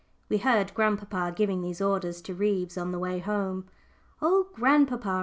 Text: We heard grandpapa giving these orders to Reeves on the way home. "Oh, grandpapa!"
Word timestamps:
We 0.29 0.39
heard 0.39 0.73
grandpapa 0.73 1.31
giving 1.35 1.61
these 1.61 1.79
orders 1.79 2.21
to 2.23 2.33
Reeves 2.33 2.75
on 2.75 2.91
the 2.91 2.97
way 2.97 3.19
home. 3.19 3.65
"Oh, 4.19 4.47
grandpapa!" 4.51 5.19